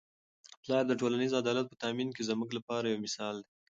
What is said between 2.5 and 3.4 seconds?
لپاره یو مثال